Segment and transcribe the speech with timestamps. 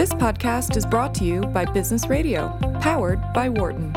[0.00, 3.92] This podcast is brought to you by Business Radio, powered by Wharton.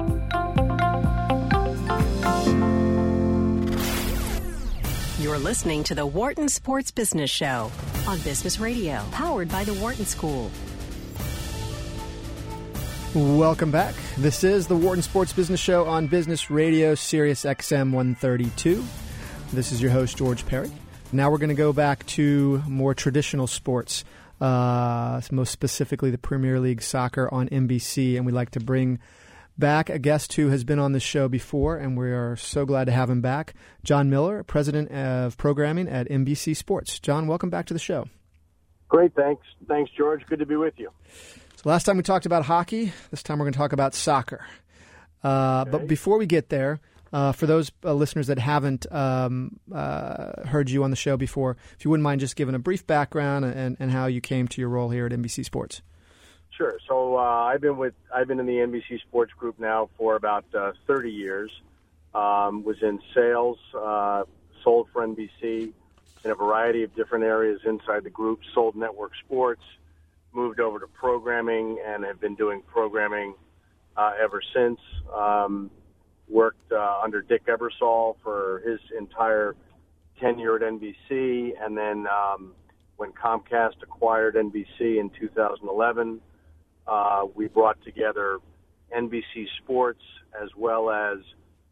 [5.17, 7.71] You're listening to the Wharton Sports Business Show
[8.05, 10.51] on Business Radio, powered by the Wharton School.
[13.15, 13.95] Welcome back.
[14.17, 18.83] This is the Wharton Sports Business Show on Business Radio, Sirius XM 132.
[19.53, 20.69] This is your host, George Perry.
[21.13, 24.03] Now we're going to go back to more traditional sports,
[24.43, 28.99] uh, most specifically the Premier League soccer on NBC, and we'd like to bring
[29.57, 32.85] back a guest who has been on this show before, and we are so glad
[32.85, 33.53] to have him back.
[33.85, 36.99] John Miller, President of Programming at NBC Sports.
[36.99, 38.09] John, welcome back to the show.
[38.89, 39.47] Great, thanks.
[39.65, 40.25] Thanks, George.
[40.25, 40.89] Good to be with you.
[41.55, 42.91] So last time we talked about hockey.
[43.11, 44.45] This time we're going to talk about soccer.
[45.23, 45.71] Uh, okay.
[45.71, 46.81] But before we get there,
[47.13, 51.55] uh, for those uh, listeners that haven't um, uh, heard you on the show before,
[51.77, 54.59] if you wouldn't mind just giving a brief background and, and how you came to
[54.59, 55.83] your role here at NBC Sports.
[56.57, 56.77] Sure.
[56.87, 60.45] So uh, I've been with I've been in the NBC Sports Group now for about
[60.53, 61.51] uh, 30 years.
[62.15, 64.23] Um, was in sales, uh,
[64.63, 65.71] sold for NBC
[66.23, 68.39] in a variety of different areas inside the group.
[68.53, 69.63] Sold network sports,
[70.31, 73.33] moved over to programming, and have been doing programming
[73.97, 74.79] ever since.
[75.11, 75.71] Um,
[76.29, 79.55] worked uh, under Dick Ebersol for his entire
[80.19, 82.53] tenure at NBC, and then um,
[82.97, 86.21] when Comcast acquired NBC in 2011,
[86.87, 88.39] uh, we brought together
[88.95, 90.01] NBC Sports
[90.41, 91.17] as well as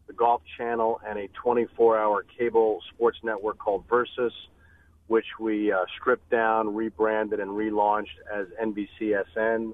[0.07, 4.33] the Golf Channel and a 24-hour cable sports network called Versus,
[5.07, 9.73] which we uh, stripped down, rebranded, and relaunched as NBCSN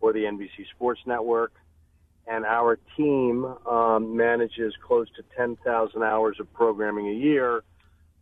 [0.00, 1.52] or the NBC Sports Network
[2.26, 7.62] and our team um, manages close to 10,000 hours of programming a year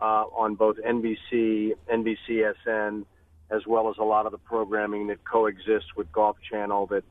[0.01, 3.05] uh, on both NBC, NBCSN,
[3.51, 7.05] as well as a lot of the programming that coexists with Golf Channel that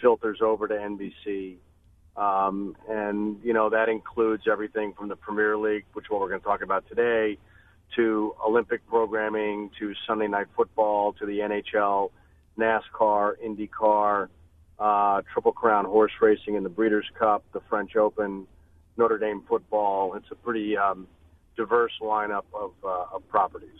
[0.00, 1.56] filters over to NBC.
[2.16, 6.40] Um, and, you know, that includes everything from the Premier League, which what we're going
[6.40, 7.38] to talk about today,
[7.96, 12.10] to Olympic programming, to Sunday Night Football, to the NHL,
[12.58, 14.28] NASCAR, IndyCar,
[14.78, 18.46] uh, Triple Crown horse racing in the Breeders' Cup, the French Open,
[18.96, 20.14] Notre Dame football.
[20.14, 21.06] It's a pretty um,
[21.56, 23.70] diverse lineup of, uh, of properties.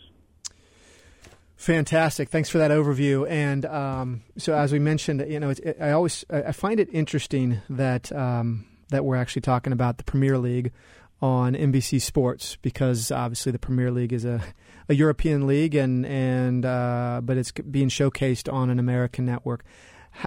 [1.57, 2.29] Fantastic.
[2.29, 3.29] Thanks for that overview.
[3.29, 7.61] And um, so, as we mentioned, you know, it, I always I find it interesting
[7.69, 10.73] that um, that we're actually talking about the Premier League
[11.21, 14.43] on NBC Sports because obviously the Premier League is a,
[14.89, 19.63] a European league and and uh, but it's being showcased on an American network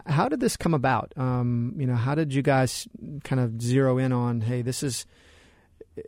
[0.07, 1.13] how did this come about?
[1.17, 2.89] Um, you know, how did you guys
[3.25, 5.07] kind of zero in on, hey, this is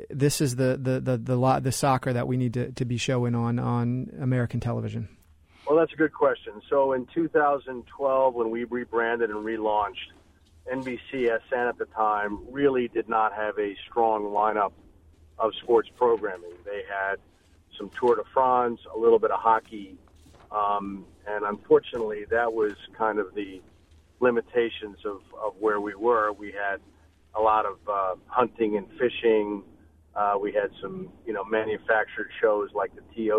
[0.09, 3.35] this is the the the the, the soccer that we need to, to be showing
[3.35, 5.09] on on American television?
[5.67, 6.61] Well, that's a good question.
[6.69, 10.13] So in 2012, when we rebranded and relaunched,
[10.73, 14.73] NBCSN at the time really did not have a strong lineup
[15.39, 16.53] of sports programming.
[16.65, 17.17] They had
[17.79, 19.97] some Tour de France, a little bit of hockey,
[20.51, 23.63] um, and unfortunately, that was kind of the
[24.21, 26.33] limitations of, of where we were.
[26.33, 26.81] We had
[27.35, 29.63] a lot of uh, hunting and fishing.
[30.15, 33.31] Uh, we had some, you know, manufactured shows like the T.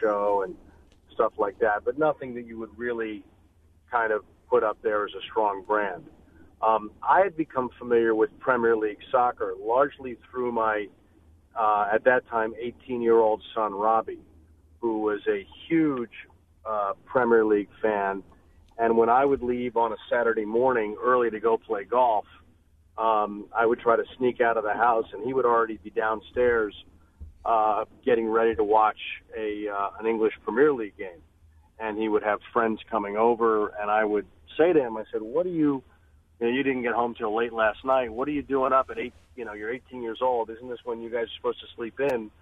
[0.00, 0.54] Show and
[1.12, 3.22] stuff like that, but nothing that you would really
[3.90, 6.04] kind of put up there as a strong brand.
[6.62, 10.86] Um, I had become familiar with Premier League soccer largely through my,
[11.58, 14.20] uh, at that time, 18 year old son, Robbie,
[14.80, 16.10] who was a huge
[16.64, 18.22] uh, Premier League fan
[18.82, 22.24] and when I would leave on a Saturday morning early to go play golf,
[22.98, 25.90] um, I would try to sneak out of the house, and he would already be
[25.90, 26.74] downstairs
[27.44, 28.98] uh, getting ready to watch
[29.38, 31.22] a uh, an English Premier League game.
[31.78, 34.26] And he would have friends coming over, and I would
[34.58, 35.84] say to him, I said, "What are you?
[36.40, 38.12] You, know, you didn't get home till late last night.
[38.12, 39.14] What are you doing up at eight?
[39.36, 40.50] You know, you're 18 years old.
[40.50, 42.32] Isn't this when you guys are supposed to sleep in?"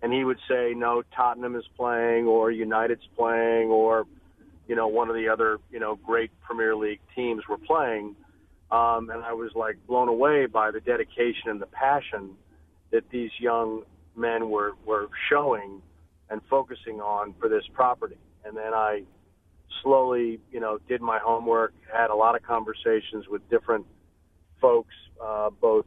[0.00, 4.06] And he would say, "No, Tottenham is playing, or United's playing, or."
[4.68, 8.14] You know, one of the other, you know, great Premier League teams were playing.
[8.70, 12.32] Um, and I was like blown away by the dedication and the passion
[12.90, 13.82] that these young
[14.14, 15.80] men were, were showing
[16.28, 18.18] and focusing on for this property.
[18.44, 19.04] And then I
[19.82, 23.86] slowly, you know, did my homework, had a lot of conversations with different
[24.60, 25.86] folks, uh, both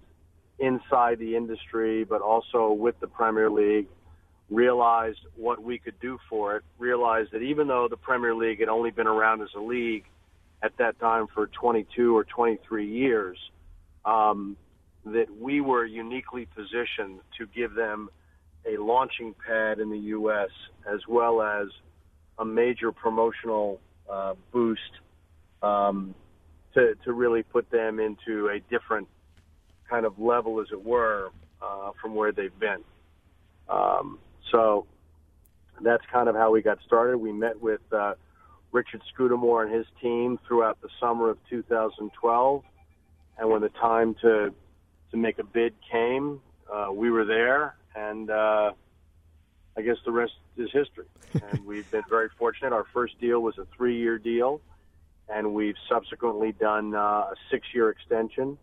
[0.58, 3.88] inside the industry, but also with the Premier League
[4.52, 8.70] realized what we could do for it, realized that even though the Premier League had
[8.70, 10.04] only been around as a league
[10.62, 13.38] at that time for 22 or 23 years,
[14.06, 14.58] um,
[15.06, 18.10] that we were uniquely positioned to give them
[18.68, 20.50] a launching pad in the U.S.
[20.86, 21.68] as well as
[22.38, 23.80] a major promotional
[24.12, 24.82] uh, boost
[25.64, 26.14] um,
[26.74, 29.08] to to really put them into a different
[29.90, 31.30] kind of level, as it were,
[31.62, 32.84] uh, from where they've been.
[33.68, 34.20] Um,
[34.50, 34.88] so
[35.82, 37.18] that's kind of how we got started.
[37.18, 38.14] We met with uh,
[38.72, 42.64] Richard Scudamore and his team throughout the summer of 2012,
[43.38, 44.54] and when the time to
[45.12, 46.40] to make a bid came,
[46.72, 48.72] uh, we were there, and uh,
[49.78, 51.06] I guess the rest is history.
[51.34, 52.72] and we've been very fortunate.
[52.72, 54.62] Our first deal was a three-year deal,
[55.28, 58.58] and we've subsequently done uh, a six-year extension,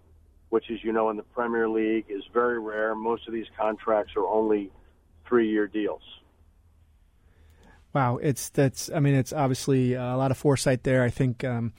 [0.49, 2.95] which, as you know, in the Premier League is very rare.
[2.95, 4.71] Most of these contracts are only
[5.29, 6.03] three-year deals.
[7.93, 8.91] Wow, it's that's.
[8.91, 11.03] I mean, it's obviously a lot of foresight there.
[11.03, 11.45] I think.
[11.45, 11.73] Um,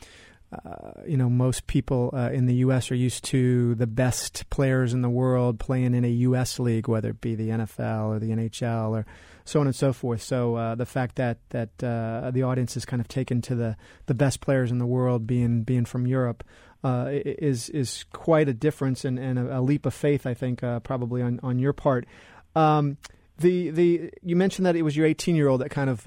[0.52, 2.90] uh, you know, most people uh, in the U.S.
[2.90, 6.60] are used to the best players in the world playing in a U.S.
[6.60, 9.06] league, whether it be the NFL or the NHL or
[9.46, 10.24] so on and so forth.
[10.24, 13.78] So uh, the fact that that uh, the audience is kind of taken to the,
[14.08, 16.44] the best players in the world being being from Europe
[16.84, 20.64] uh, is is quite a difference and, and a, a leap of faith, I think,
[20.64, 22.08] uh, probably on on your part.
[22.56, 22.98] Um,
[23.40, 26.04] the the you mentioned that it was your 18 year old that kind of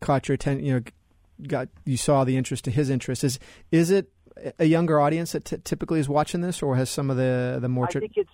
[0.00, 0.64] caught your attention.
[0.64, 0.80] You know
[1.46, 3.24] got you saw the interest to his interest.
[3.24, 3.38] Is
[3.70, 4.10] is it
[4.58, 7.68] a younger audience that t- typically is watching this, or has some of the the
[7.68, 7.86] more?
[7.86, 8.30] I think it's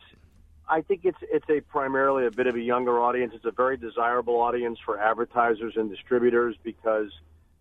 [0.68, 3.32] I think it's it's a primarily a bit of a younger audience.
[3.34, 7.10] It's a very desirable audience for advertisers and distributors because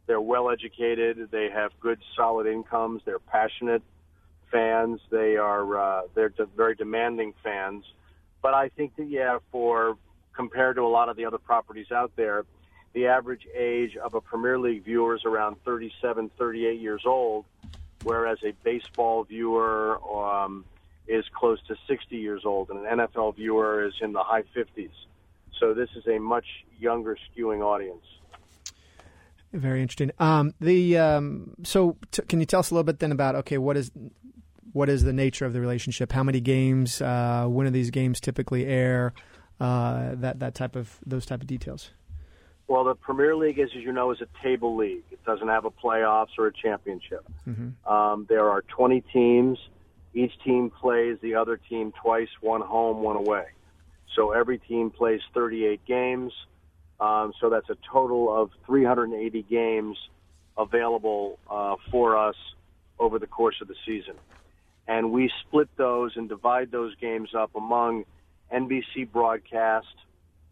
[0.07, 3.81] they're well educated, they have good solid incomes, they're passionate
[4.51, 7.83] fans, they are uh, they're de- very demanding fans.
[8.41, 9.97] But I think that yeah, for
[10.35, 12.45] compared to a lot of the other properties out there,
[12.93, 17.45] the average age of a Premier League viewer is around 37, 38 years old,
[18.03, 20.65] whereas a baseball viewer um,
[21.07, 24.91] is close to 60 years old, and an NFL viewer is in the high 50s.
[25.59, 26.45] So this is a much
[26.79, 28.03] younger skewing audience.
[29.53, 30.11] Very interesting.
[30.19, 33.57] Um, the um, so t- can you tell us a little bit then about okay,
[33.57, 33.89] what is
[34.73, 36.11] what is the nature of the relationship?
[36.11, 37.01] How many games?
[37.01, 39.13] Uh, when do these games typically air?
[39.59, 41.91] Uh, that that type of those type of details.
[42.67, 45.03] Well, the Premier League, is, as you know, is a table league.
[45.11, 47.23] It doesn't have a playoffs or a championship.
[47.47, 47.91] Mm-hmm.
[47.91, 49.59] Um, there are 20 teams.
[50.15, 53.45] Each team plays the other team twice, one home, one away.
[54.15, 56.33] So every team plays 38 games.
[56.99, 59.97] Um, so that's a total of 380 games
[60.57, 62.35] available uh, for us
[62.97, 64.15] over the course of the season.
[64.87, 68.05] And we split those and divide those games up among
[68.53, 69.95] NBC broadcast,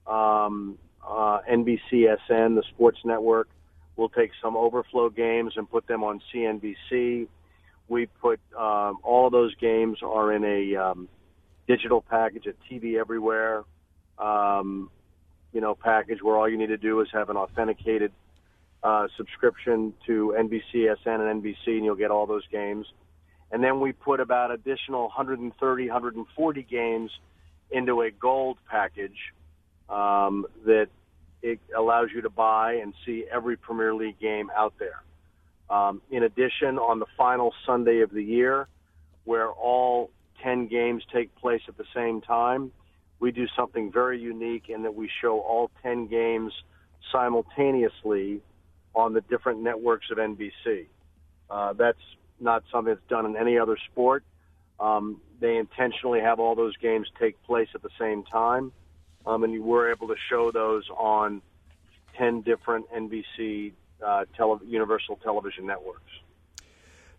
[0.08, 3.50] um, uh, NBCSN, the sports network.
[3.96, 7.28] We'll take some overflow games and put them on CNBC.
[7.88, 11.10] We put um, all those games are in a um,
[11.68, 13.64] digital package at TV Everywhere.
[14.18, 14.90] Um,
[15.52, 18.12] you know, package where all you need to do is have an authenticated
[18.84, 22.88] uh, subscription to NBCSN and NBC, and you'll get all those games.
[23.52, 27.12] And then we put about additional 130, 140 games
[27.74, 29.34] into a gold package
[29.90, 30.88] um, that
[31.42, 35.04] it allows you to buy and see every Premier League game out there.
[35.70, 38.68] Um, in addition, on the final Sunday of the year,
[39.26, 40.10] where all
[40.42, 42.72] 10 games take place at the same time,
[43.20, 46.54] we do something very unique in that we show all 10 games
[47.12, 48.42] simultaneously
[48.96, 50.88] on the different networks of NBC.
[51.50, 51.98] Uh, that's
[52.40, 54.24] not something that's done in any other sport.
[54.84, 58.72] Um, they intentionally have all those games take place at the same time
[59.26, 61.42] um, and you were able to show those on
[62.18, 63.74] 10 different NBC
[64.06, 66.02] uh, tele- Universal television networks.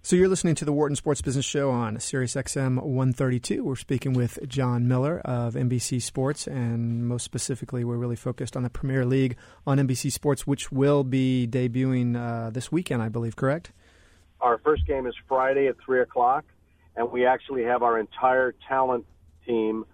[0.03, 3.65] So you're listening to the Wharton Sports Business Show on Sirius XM 132.
[3.65, 8.65] We're speaking with John Miller of NBC Sports, and most specifically, we're really focused on
[8.65, 9.35] the Premier League
[9.67, 13.35] on NBC Sports, which will be debuting uh, this weekend, I believe.
[13.35, 13.73] Correct?
[14.43, 16.45] Our first game is Friday at three o'clock,
[16.97, 19.05] and we actually have our entire talent
[19.47, 19.85] team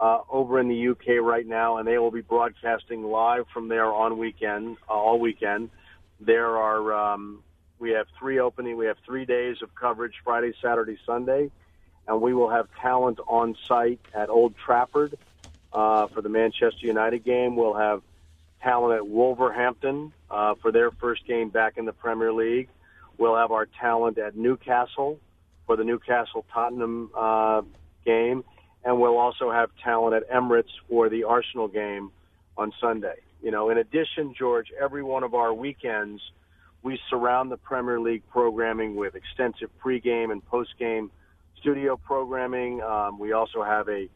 [0.00, 3.92] uh, over in the UK right now, and they will be broadcasting live from there
[3.92, 5.70] on weekend, uh, all weekend.
[6.20, 7.42] There are um,
[7.78, 11.50] we have three opening, we have three days of coverage: Friday, Saturday, Sunday,
[12.06, 15.16] and we will have talent on site at Old Trafford
[15.72, 17.56] uh, for the Manchester United game.
[17.56, 18.02] We'll have
[18.62, 22.68] talent at Wolverhampton uh, for their first game back in the Premier League.
[23.16, 25.18] We'll have our talent at Newcastle
[25.68, 27.62] for the Newcastle Tottenham uh,
[28.04, 28.42] game
[28.84, 32.10] and we'll also have talent at Emirates for the Arsenal game
[32.56, 33.16] on Sunday.
[33.42, 36.22] You know, in addition, George, every one of our weekends,
[36.82, 41.10] we surround the Premier League programming with extensive pregame and postgame
[41.60, 42.80] studio programming.
[42.80, 44.08] Um, we also have a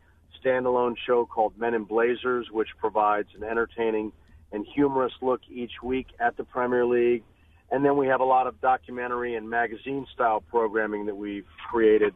[0.42, 4.12] standalone show called Men in Blazers, which provides an entertaining
[4.52, 7.25] and humorous look each week at the Premier League.
[7.73, 12.14] And then we have a lot of documentary and magazine style programming that we've created,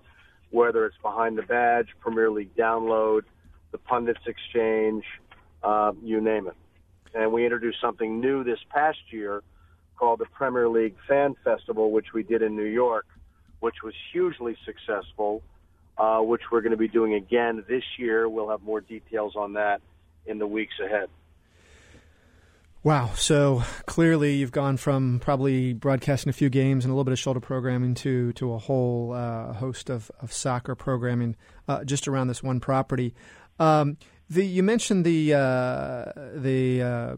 [0.51, 3.23] whether it's Behind the Badge, Premier League Download,
[3.73, 5.03] the Pundits Exchange,
[5.63, 6.55] uh, you name it.
[7.15, 9.43] And we introduced something new this past year
[9.99, 13.07] called the Premier League Fan Festival, which we did in New York,
[13.61, 15.43] which was hugely successful,
[15.97, 18.29] uh, which we're going to be doing again this year.
[18.29, 19.81] We'll have more details on that
[20.27, 21.09] in the weeks ahead.
[22.87, 23.11] Wow.
[23.17, 27.19] So clearly you've gone from probably broadcasting a few games and a little bit of
[27.19, 31.35] shoulder programming to, to a whole uh, host of, of soccer programming
[31.67, 33.13] uh, just around this one property.
[33.59, 33.97] Um,
[34.31, 37.17] the, you mentioned the uh, the uh,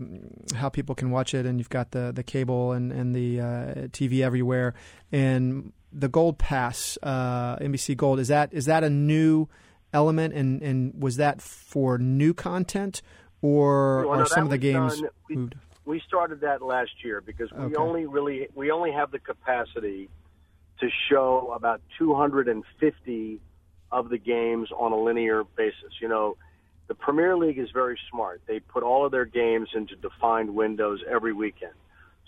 [0.56, 3.44] how people can watch it, and you've got the, the cable and and the uh,
[3.88, 4.72] TV everywhere,
[5.12, 8.20] and the Gold Pass, uh, NBC Gold.
[8.20, 9.48] Is that is that a new
[9.92, 13.02] element, and, and was that for new content,
[13.42, 15.54] or well, are some of the games done, we, moved?
[15.84, 17.76] We started that last year because we Okay.
[17.76, 20.08] only really we only have the capacity
[20.80, 23.40] to show about 250
[23.90, 25.92] of the games on a linear basis.
[26.00, 26.36] You know,
[26.88, 28.42] the Premier League is very smart.
[28.46, 31.72] They put all of their games into defined windows every weekend.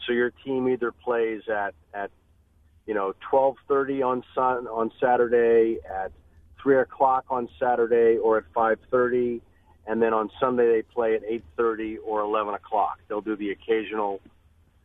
[0.06, 2.10] So your team either plays at at
[2.86, 6.12] you know 12:30 on sun on Saturday, at
[6.62, 9.40] three o'clock on Saturday, or at 5:30,
[9.86, 12.98] and then on Sunday they play at 8:30 or 11 o'clock.
[13.08, 14.20] They'll do the occasional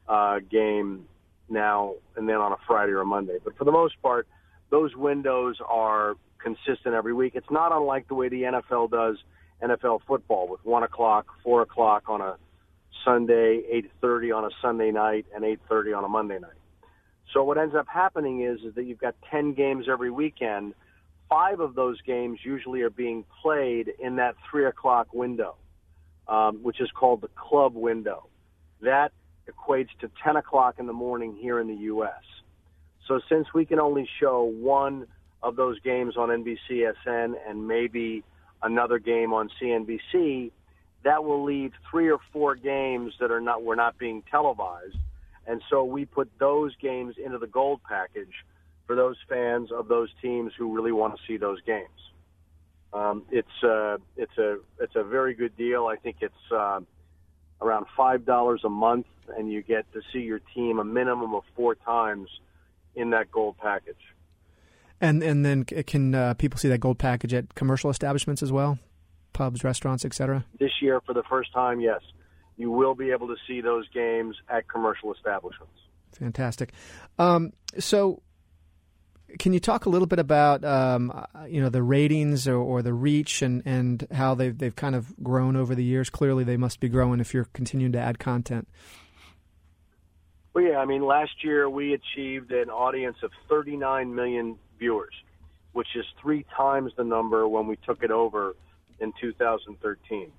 [0.08, 1.08] uh, game
[1.50, 3.38] now and then on a Friday or a Monday.
[3.44, 4.28] But for the most part,
[4.70, 7.34] those windows are consistent every week.
[7.36, 9.18] It's not unlike the way the NFL does
[9.62, 12.38] NFL football with one o'clock, four o'clock on a
[13.04, 16.52] Sunday, eight thirty on a Sunday night, and eight thirty on a Monday night.
[17.34, 20.74] So what ends up happening is is that you've got ten games every weekend.
[21.30, 25.56] Five of those games usually are being played in that three o'clock window,
[26.28, 28.28] um, which is called the club window.
[28.82, 29.12] That
[29.50, 32.24] equates to 10 o'clock in the morning here in the U.S.
[33.08, 35.08] So since we can only show one
[35.42, 38.24] of those games on NBCSN and maybe
[38.64, 40.52] another game on CNBC,
[41.04, 44.98] that will leave three or four games that are not were not being televised.
[45.48, 48.34] And so we put those games into the gold package
[48.86, 51.90] for those fans of those teams who really want to see those games.
[52.94, 55.88] Um, it's uh, it's a it's a very good deal.
[55.88, 56.80] I think it's uh,
[57.62, 61.44] around five dollars a month, and you get to see your team a minimum of
[61.56, 62.30] four times
[62.96, 63.96] in that gold package.
[65.02, 68.80] And and then can uh, people see that gold package at commercial establishments as well,
[69.34, 70.46] pubs, restaurants, etc.
[70.58, 72.00] This year, for the first time, yes,
[72.56, 75.74] you will be able to see those games at commercial establishments.
[76.14, 76.72] Fantastic.
[77.20, 78.22] Um, so,
[79.40, 82.82] can you talk a little bit about um, uh, you know the ratings or, or
[82.82, 86.10] the reach and, and how they've they've kind of grown over the years?
[86.10, 88.68] Clearly, they must be growing if you're continuing to add content.
[90.54, 95.14] Well, yeah, I mean, last year we achieved an audience of 39 million viewers,
[95.74, 98.56] which is three times the number when we took it over
[99.00, 100.32] in 2013.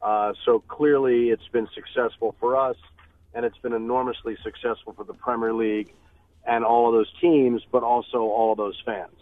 [0.00, 2.76] Uh, so clearly, it's been successful for us,
[3.34, 5.92] and it's been enormously successful for the Premier League
[6.48, 9.12] and all of those teams, but also all of those fans.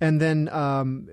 [0.00, 1.08] And then, um,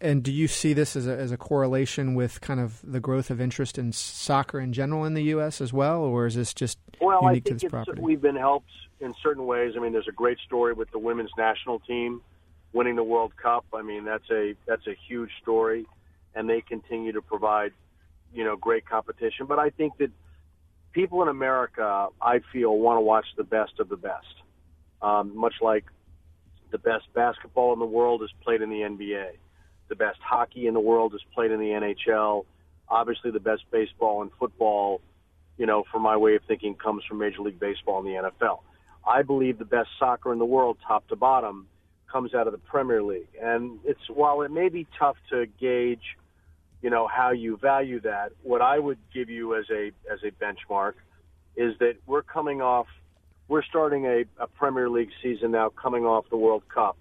[0.00, 3.30] and do you see this as a, as a correlation with kind of the growth
[3.30, 5.60] of interest in soccer in general in the U.S.
[5.60, 8.00] as well, or is this just Well, unique I to this it's, property?
[8.00, 9.74] we've been helped in certain ways.
[9.76, 12.22] I mean, there's a great story with the women's national team
[12.72, 13.64] winning the World Cup.
[13.72, 15.86] I mean, that's a that's a huge story,
[16.34, 17.72] and they continue to provide,
[18.34, 19.46] you know, great competition.
[19.46, 20.10] But I think that
[20.96, 24.34] people in America, I feel, want to watch the best of the best.
[25.02, 25.84] Um, much like
[26.72, 29.32] the best basketball in the world is played in the NBA,
[29.88, 32.46] the best hockey in the world is played in the NHL.
[32.88, 35.00] Obviously, the best baseball and football
[35.58, 38.60] you know, for my way of thinking, comes from Major League Baseball and the NFL.
[39.06, 41.66] I believe the best soccer in the world, top to bottom,
[42.10, 43.28] comes out of the Premier League.
[43.40, 46.16] And it's while it may be tough to gauge,
[46.86, 50.30] you know, how you value that, what I would give you as a as a
[50.30, 50.92] benchmark
[51.56, 52.86] is that we're coming off
[53.48, 56.96] we're starting a, a Premier League season now coming off the World Cup,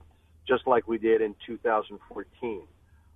[0.47, 2.61] just like we did in 2014.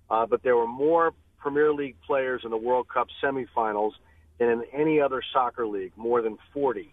[0.08, 3.94] Uh, but there were more Premier League players in the World Cup semifinals
[4.38, 6.88] than in any other soccer league, more than 40.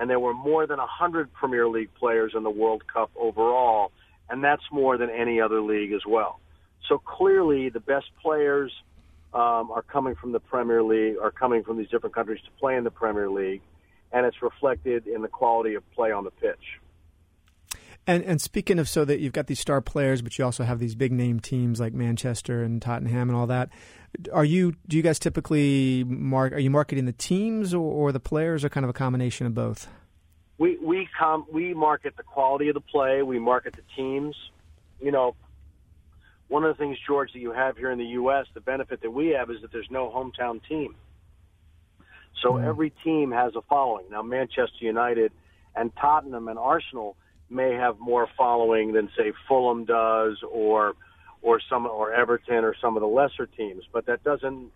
[0.00, 3.92] And there were more than 100 Premier League players in the World Cup overall,
[4.28, 6.40] and that's more than any other league as well.
[6.88, 8.72] So clearly, the best players
[9.34, 12.76] um, are coming from the Premier League, are coming from these different countries to play
[12.76, 13.62] in the Premier League,
[14.12, 16.80] and it's reflected in the quality of play on the pitch.
[18.06, 20.80] And and speaking of so that you've got these star players, but you also have
[20.80, 23.70] these big name teams like Manchester and Tottenham and all that.
[24.32, 26.52] Are you do you guys typically mark?
[26.52, 29.54] Are you marketing the teams or, or the players, or kind of a combination of
[29.54, 29.88] both?
[30.62, 34.36] we we come we market the quality of the play, we market the teams.
[35.00, 35.34] You know,
[36.52, 39.10] one of the things, George, that you have here in the U.S., the benefit that
[39.10, 40.94] we have is that there's no hometown team.
[42.42, 42.64] So mm.
[42.66, 44.04] every team has a following.
[44.10, 45.32] Now, Manchester United
[45.74, 47.16] and Tottenham and Arsenal
[47.48, 50.92] may have more following than say Fulham does or
[51.40, 54.70] or some or Everton or some of the lesser teams, but that doesn't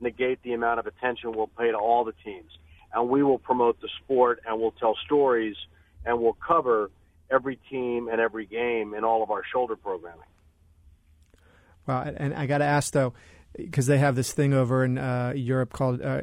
[0.00, 2.50] negate the amount of attention we'll pay to all the teams.
[2.92, 5.56] And we will promote the sport and we'll tell stories
[6.04, 6.90] and we'll cover
[7.30, 10.26] every team and every game in all of our shoulder programming.
[11.86, 13.12] Well, and I got to ask though,
[13.56, 16.20] because they have this thing over in uh, Europe called uh,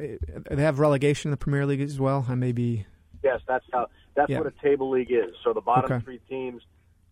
[0.50, 2.26] they have relegation in the Premier League as well.
[2.28, 2.86] I may be.
[3.22, 3.88] Yes, that's how.
[4.14, 4.38] That's yeah.
[4.38, 5.34] what a table league is.
[5.44, 6.04] So the bottom okay.
[6.04, 6.62] three teams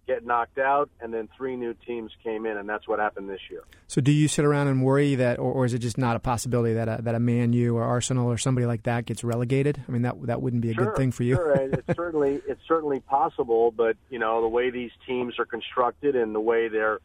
[0.09, 3.41] get knocked out, and then three new teams came in, and that's what happened this
[3.51, 3.63] year.
[3.87, 6.19] So, do you sit around and worry that, or, or is it just not a
[6.19, 9.81] possibility that a, that a Man U or Arsenal or somebody like that gets relegated?
[9.87, 11.37] I mean, that that wouldn't be a sure, good thing for you.
[11.37, 16.17] sure, it's certainly it's certainly possible, but you know the way these teams are constructed
[16.17, 16.99] and the way their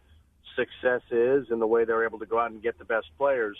[0.55, 3.57] success is, and the way they're able to go out and get the best players,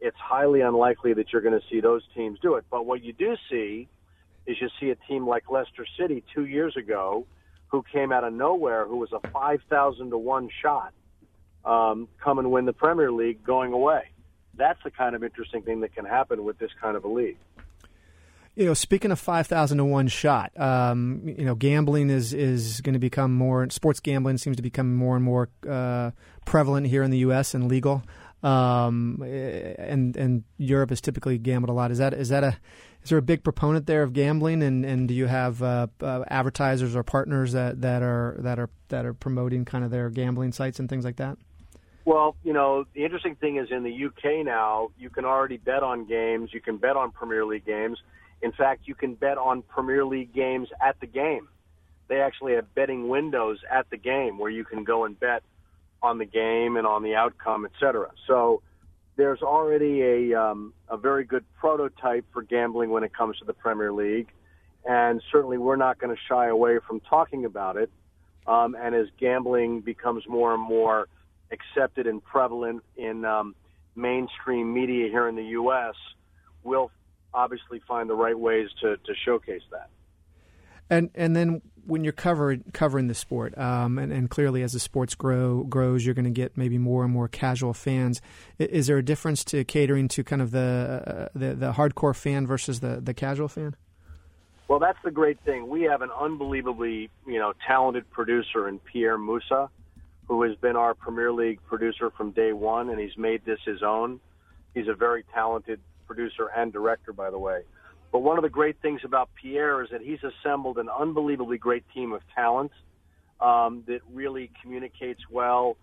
[0.00, 2.64] it's highly unlikely that you're going to see those teams do it.
[2.70, 3.88] But what you do see
[4.46, 7.26] is you see a team like Leicester City two years ago
[7.68, 10.92] who came out of nowhere, who was a 5,000 to 1 shot,
[11.64, 14.08] um, come and win the Premier League going away.
[14.54, 17.38] That's the kind of interesting thing that can happen with this kind of a league.
[18.54, 22.80] You know, speaking of five thousand to one shot, um, you know, gambling is is
[22.82, 23.68] going to become more.
[23.70, 26.10] Sports gambling seems to become more and more uh,
[26.44, 27.54] prevalent here in the U.S.
[27.54, 28.02] and legal.
[28.42, 31.90] Um, and and Europe has typically gambled a lot.
[31.90, 32.58] Is that is that a
[33.02, 36.24] is there a big proponent there of gambling, and, and do you have uh, uh,
[36.28, 40.52] advertisers or partners that, that are that are that are promoting kind of their gambling
[40.52, 41.36] sites and things like that?
[42.04, 45.82] Well, you know, the interesting thing is in the UK now, you can already bet
[45.82, 46.50] on games.
[46.52, 47.98] You can bet on Premier League games.
[48.42, 51.48] In fact, you can bet on Premier League games at the game.
[52.08, 55.42] They actually have betting windows at the game where you can go and bet
[56.02, 58.10] on the game and on the outcome, et cetera.
[58.26, 58.60] So
[59.16, 63.52] there's already a um, a very good prototype for gambling when it comes to the
[63.52, 64.28] Premier League,
[64.84, 67.90] and certainly we're not going to shy away from talking about it.
[68.46, 71.06] Um, and as gambling becomes more and more
[71.52, 73.54] accepted and prevalent in um,
[73.94, 75.94] mainstream media here in the U.S.,
[76.64, 76.90] we'll
[77.34, 79.88] obviously find the right ways to, to showcase that.
[80.90, 84.78] And and then when you're covering covering the sport, um, and, and, clearly as the
[84.78, 88.20] sports grow grows, you're going to get maybe more and more casual fans.
[88.58, 92.46] Is there a difference to catering to kind of the uh, the, the hardcore fan
[92.46, 93.74] versus the, the casual fan?
[94.68, 95.68] Well, that's the great thing.
[95.68, 99.70] We have an unbelievably you know talented producer in Pierre Moossa,
[100.28, 103.82] who has been our Premier League producer from day one, and he's made this his
[103.82, 104.20] own.
[104.74, 105.80] He's a very talented
[106.12, 107.62] producer and director, by the way.
[108.10, 111.84] But one of the great things about Pierre is that he's assembled an unbelievably great
[111.94, 112.72] team of talent
[113.40, 115.78] um, that really communicates well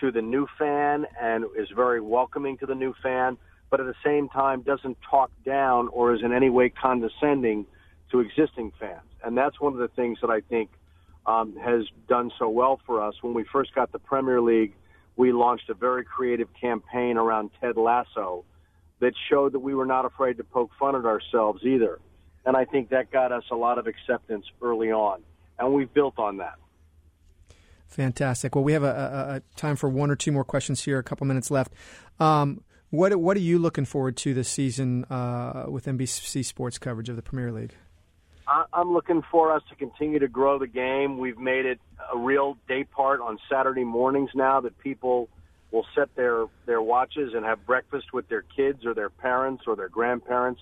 [0.00, 3.36] to the new fan and is very welcoming to the new fan,
[3.70, 7.66] but at the same time doesn't talk down or is in any way condescending
[8.12, 9.00] to existing fans.
[9.24, 10.70] And that's one of the things that I think
[11.26, 13.14] um, has done so well for us.
[13.20, 14.74] When we first got the Premier League,
[15.16, 18.44] we launched a very creative campaign around Ted Lasso
[19.02, 21.98] that showed that we were not afraid to poke fun at ourselves either.
[22.46, 25.22] And I think that got us a lot of acceptance early on.
[25.58, 26.54] And we've built on that.
[27.88, 28.54] Fantastic.
[28.54, 31.02] Well, we have a, a, a time for one or two more questions here, a
[31.02, 31.72] couple minutes left.
[32.20, 37.08] Um, what, what are you looking forward to this season uh, with NBC Sports coverage
[37.08, 37.74] of the Premier League?
[38.72, 41.18] I'm looking for us to continue to grow the game.
[41.18, 41.80] We've made it
[42.12, 45.28] a real day part on Saturday mornings now that people–
[45.72, 49.74] will set their their watches and have breakfast with their kids or their parents or
[49.74, 50.60] their grandparents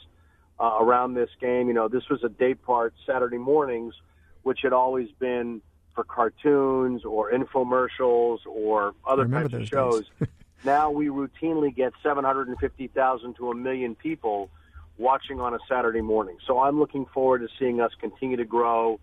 [0.59, 1.69] uh, around this game.
[1.69, 3.95] You know, this was a day part Saturday mornings,
[4.43, 5.61] which had always been
[5.95, 10.05] for cartoons or infomercials or other types of shows.
[10.65, 14.49] now we routinely get 750,000 to a million people
[14.97, 16.37] watching on a Saturday morning.
[16.47, 19.01] So I'm looking forward to seeing us continue to grow,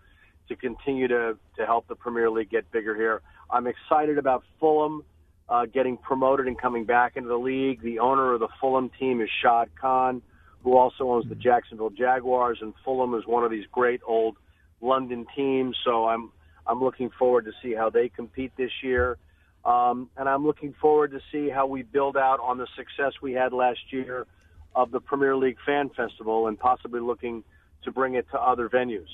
[0.47, 3.21] to continue to, to help the Premier League get bigger here.
[3.49, 5.03] I'm excited about Fulham
[5.49, 7.81] uh, getting promoted and coming back into the league.
[7.81, 10.21] The owner of the Fulham team is Shad Khan,
[10.63, 14.35] who also owns the Jacksonville Jaguars, and Fulham is one of these great old
[14.81, 15.77] London teams.
[15.85, 16.31] So I'm
[16.65, 19.17] I'm looking forward to see how they compete this year,
[19.63, 23.31] um, and I'm looking forward to see how we build out on the success we
[23.33, 24.27] had last year
[24.75, 27.43] of the Premier League Fan Festival, and possibly looking
[27.83, 29.07] to bring it to other venues.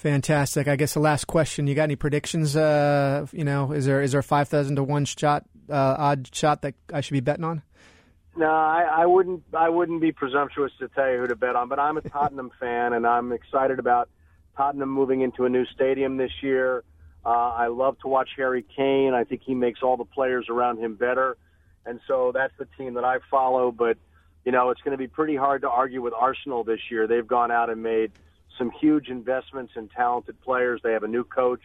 [0.00, 0.66] Fantastic.
[0.66, 1.66] I guess the last question.
[1.66, 2.56] You got any predictions?
[2.56, 6.34] Uh, you know, is there is there a five thousand to one shot uh, odd
[6.34, 7.60] shot that I should be betting on?
[8.34, 9.42] No, I, I wouldn't.
[9.52, 11.68] I wouldn't be presumptuous to tell you who to bet on.
[11.68, 14.08] But I'm a Tottenham fan, and I'm excited about
[14.56, 16.82] Tottenham moving into a new stadium this year.
[17.22, 19.12] Uh, I love to watch Harry Kane.
[19.12, 21.36] I think he makes all the players around him better.
[21.84, 23.70] And so that's the team that I follow.
[23.70, 23.98] But,
[24.46, 27.06] you know, it's going to be pretty hard to argue with Arsenal this year.
[27.06, 28.12] They've gone out and made
[28.60, 30.82] some huge investments in talented players.
[30.84, 31.62] They have a new coach.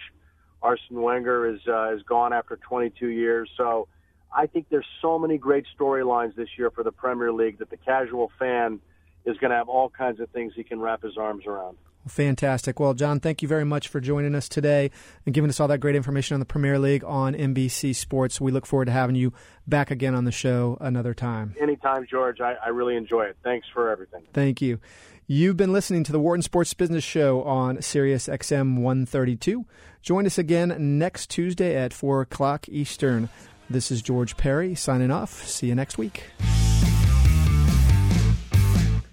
[0.62, 3.50] Arsene Wenger is uh, is gone after 22 years.
[3.58, 3.88] So
[4.34, 7.78] I think there's so many great storylines this year for the Premier League that the
[7.78, 8.80] casual fan
[9.26, 11.78] is going to have all kinds of things he can wrap his arms around.
[12.08, 12.80] Fantastic.
[12.80, 14.92] Well, John, thank you very much for joining us today
[15.26, 18.40] and giving us all that great information on the Premier League on NBC Sports.
[18.40, 19.34] We look forward to having you
[19.66, 21.56] back again on the show another time.
[21.60, 22.42] Anytime, George.
[22.42, 23.38] I, I really enjoy it.
[23.44, 24.22] Thanks for everything.
[24.34, 24.80] Thank you.
[25.28, 29.66] You've been listening to the Wharton Sports Business Show on Sirius XM 132.
[30.04, 33.30] Join us again next Tuesday at 4 o'clock Eastern.
[33.68, 35.48] This is George Perry signing off.
[35.48, 36.26] See you next week.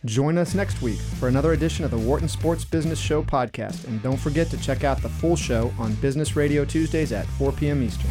[0.05, 3.87] Join us next week for another edition of the Wharton Sports Business Show podcast.
[3.87, 7.53] And don't forget to check out the full show on Business Radio Tuesdays at 4
[7.53, 7.83] p.m.
[7.83, 8.11] Eastern.